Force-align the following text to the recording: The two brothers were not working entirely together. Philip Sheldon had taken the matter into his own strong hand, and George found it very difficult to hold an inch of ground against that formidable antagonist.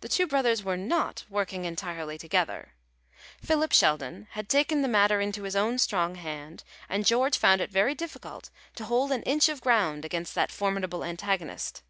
The 0.00 0.08
two 0.08 0.26
brothers 0.26 0.64
were 0.64 0.76
not 0.76 1.24
working 1.30 1.64
entirely 1.64 2.18
together. 2.18 2.72
Philip 3.40 3.70
Sheldon 3.70 4.26
had 4.32 4.48
taken 4.48 4.82
the 4.82 4.88
matter 4.88 5.20
into 5.20 5.44
his 5.44 5.54
own 5.54 5.78
strong 5.78 6.16
hand, 6.16 6.64
and 6.88 7.06
George 7.06 7.38
found 7.38 7.60
it 7.60 7.70
very 7.70 7.94
difficult 7.94 8.50
to 8.74 8.84
hold 8.86 9.12
an 9.12 9.22
inch 9.22 9.48
of 9.48 9.60
ground 9.60 10.04
against 10.04 10.34
that 10.34 10.50
formidable 10.50 11.04
antagonist. 11.04 11.84